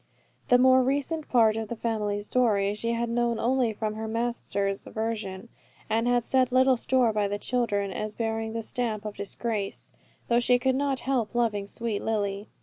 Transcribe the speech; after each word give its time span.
The 0.47 0.57
more 0.57 0.81
recent 0.81 1.29
part 1.29 1.55
of 1.57 1.67
the 1.67 1.75
family 1.75 2.19
story 2.21 2.73
she 2.73 2.93
had 2.93 3.07
known 3.07 3.37
only 3.39 3.71
from 3.71 3.93
her 3.93 4.07
master's 4.07 4.85
version, 4.87 5.47
and 5.91 6.07
had 6.07 6.23
set 6.25 6.51
little 6.51 6.75
store 6.75 7.13
by 7.13 7.27
the 7.27 7.37
children 7.37 7.91
as 7.91 8.15
bearing 8.15 8.53
the 8.53 8.63
stamp 8.63 9.05
of 9.05 9.13
disgrace; 9.15 9.91
though 10.27 10.39
she 10.39 10.57
could 10.57 10.73
not 10.75 11.01
help 11.01 11.35
loving 11.35 11.67
sweet 11.67 12.01
Lily. 12.01 12.47